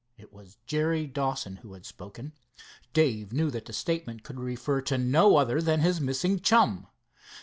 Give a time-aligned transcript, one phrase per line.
[0.17, 2.31] It was Jerry Dawson who had spoken.
[2.91, 6.87] Dave knew that the statement could refer to no other than his missing chum.